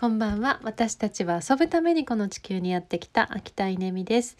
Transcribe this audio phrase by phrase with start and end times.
[0.00, 0.60] こんばんは。
[0.62, 4.36] 私たちは遊ぶためにこの地球にやってきた秋田稲美です。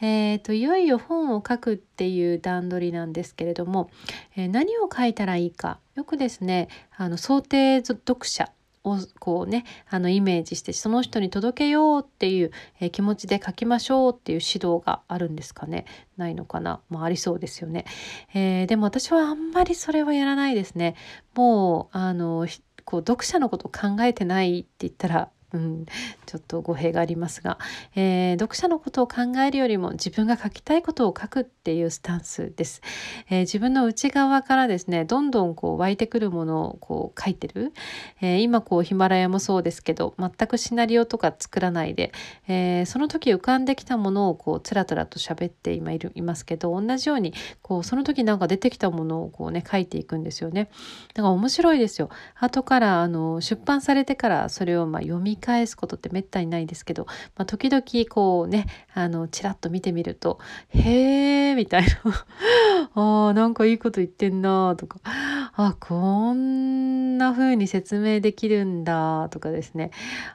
[0.00, 3.90] えーと、いよいよ本を書くっていう段取りなんですけれども、
[4.34, 5.78] えー、何を書いたらいいか。
[5.94, 8.48] よくですねあの想定読者
[8.82, 12.50] をこうねあのイメージしてその人に届けようっていう、
[12.80, 15.84] えー、気持ちで書きましょうっていう指導があるんですかね。
[16.16, 17.84] ないのかな、まあ、ありそうですよね、
[18.32, 20.96] えー、でも私はあんまりそれはやらないですね。
[21.34, 22.46] もうあの
[22.84, 25.86] こう読者のことを考えてないって言ったらうん、
[26.26, 27.58] ちょっと語弊がありますが、
[27.94, 32.82] えー、読者のことを考えるよりも自分が書きたいことを書くっていうスタンスです。
[33.30, 37.72] えー、自分の内側からですねどんどんこう湧いてくるものをこう書いてる、
[38.20, 42.12] えー、今こうヒマラヤもそうですけど全くシナリオとか作らないで、
[42.48, 50.68] えその時浮かんできたものをこうつらつらと喋って今いるいますけど同じようにこうその時なんか出てきたものをこうね書いていくんですよね。
[51.14, 52.10] だから面白いですよ。
[52.34, 57.04] 後からあの出版されてからそれをま読み返すことってめったにないですけど、
[57.36, 60.38] まあ、時々こうねあのチラッと見てみると
[60.70, 61.88] 「へえ」みたいな
[62.94, 69.90] 「あーなんかいいこと言ってんな」とか「あこんな風に説明できるんだ」とかですね。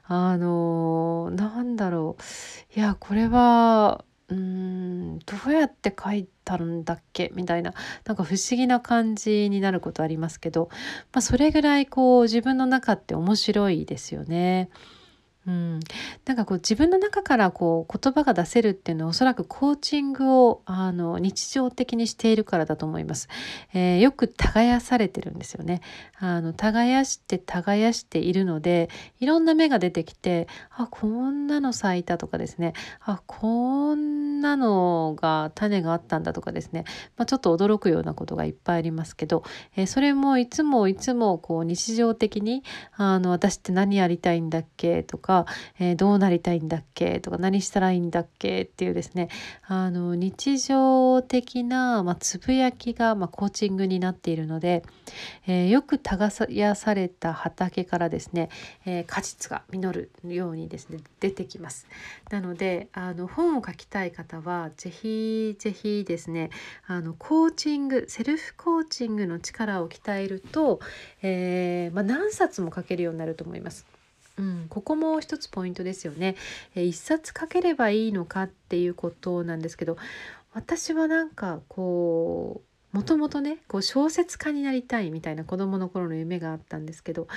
[0.05, 2.79] あのなんだろう。
[2.79, 7.31] いやこれはうんどうやって書いたんだっけ？
[7.35, 7.73] みたいな
[8.05, 10.69] なんか不思議な感じになることありますけど、
[11.11, 14.69] まあ、それぐらいこう自分の中って面白いですよね。
[15.49, 15.79] うん、
[16.25, 23.27] なんかこう自分の中からこう言葉が出せるっていうのはおそらくコーチングをあの日常的にしているからだと思います。
[23.73, 25.81] えー、よく耕されてるんですよね。
[26.19, 36.83] あの耕して耕しているのでいろんな芽が出てきてあこんなの咲いたとかですねあこんなのが種があったんだとかですね、
[37.17, 39.43] まあ、ちょっと驚くようなことがいっぱいありますけど、
[39.75, 42.63] えー、それもいつもいつもこう日常的に
[42.95, 47.19] あの私って何やりたいんだっけとかか、えー、どうなりたいんだっけ？
[47.19, 48.61] とか何したらいいんだっけ？
[48.61, 49.29] っていうですね
[49.67, 54.83] あの日常的な、まあ、つぶやきが、まあ、コーチングになっているので、
[55.47, 58.49] えー、よく耕された畑からですね、
[58.85, 61.87] えー、果実が実るようにですね出てきます。
[62.29, 66.49] なのであの本を書きたい方は是非是非ですね
[66.87, 70.79] あのコーチングセルフコーチングの力を鍛えると、
[71.21, 73.85] えーまあ、何冊も書けるようになると思います。
[74.39, 76.35] うん、ここも一つポイントですよね。
[76.73, 79.97] え一冊書ければいいのかっていうことなんですけど
[80.53, 87.27] 私はなんかこうもともとねこう小説家になりたいみたいな子どもの頃の夢があったんですけど、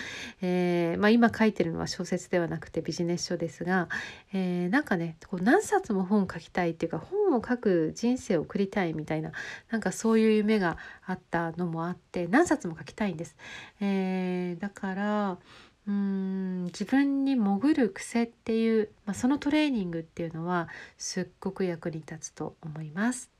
[0.41, 3.88] えー、まあ、今書いてるのは小説ではなくてビジネス書ですが、
[4.32, 9.32] えー、なんかねこう何冊も本を書きたいっていうか本を書く人生を送りたいみたいな
[9.70, 13.36] なんかそういう夢があったのもあって何冊も書きたいんです。
[13.80, 15.38] えー、だから
[15.87, 23.31] うん自分に潜る癖っていう、まあ、そのトレーニングっていうのはすっごく役に立つと思います。